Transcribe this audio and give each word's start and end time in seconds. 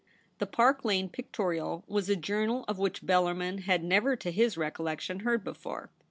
The 0.39 0.47
Par^ 0.47 0.83
Lane 0.83 1.09
Pictorial 1.09 1.83
was 1.87 2.09
a 2.09 2.15
journal 2.15 2.65
of 2.67 2.79
which 2.79 3.03
Bellarmin 3.05 3.65
had 3.65 3.83
never 3.83 4.17
\o 4.25 4.31
his 4.31 4.57
recollection 4.57 5.19
heard 5.19 5.43
before. 5.43 5.91